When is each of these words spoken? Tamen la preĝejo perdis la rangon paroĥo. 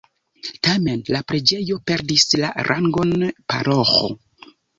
Tamen 0.67 1.03
la 1.15 1.21
preĝejo 1.31 1.77
perdis 1.91 2.25
la 2.45 2.49
rangon 2.69 3.15
paroĥo. 3.53 4.11